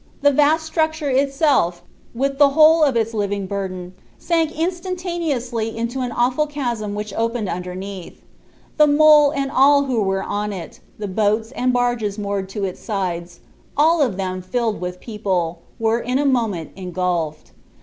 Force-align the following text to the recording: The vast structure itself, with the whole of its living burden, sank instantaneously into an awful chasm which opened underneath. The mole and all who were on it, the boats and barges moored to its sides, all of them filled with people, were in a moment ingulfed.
The 0.23 0.31
vast 0.31 0.65
structure 0.65 1.11
itself, 1.11 1.83
with 2.15 2.39
the 2.39 2.49
whole 2.57 2.81
of 2.83 2.95
its 2.97 3.13
living 3.13 3.45
burden, 3.45 3.93
sank 4.17 4.51
instantaneously 4.57 5.77
into 5.77 5.99
an 5.99 6.11
awful 6.11 6.47
chasm 6.47 6.95
which 6.95 7.13
opened 7.13 7.47
underneath. 7.49 8.23
The 8.77 8.87
mole 8.87 9.29
and 9.29 9.51
all 9.51 9.83
who 9.83 10.01
were 10.01 10.23
on 10.23 10.53
it, 10.53 10.79
the 10.97 11.07
boats 11.07 11.51
and 11.51 11.71
barges 11.71 12.17
moored 12.17 12.49
to 12.49 12.63
its 12.63 12.79
sides, 12.81 13.41
all 13.77 14.01
of 14.01 14.17
them 14.17 14.41
filled 14.41 14.81
with 14.81 14.99
people, 14.99 15.61
were 15.77 15.99
in 15.99 16.17
a 16.17 16.25
moment 16.25 16.71
ingulfed. 16.75 17.51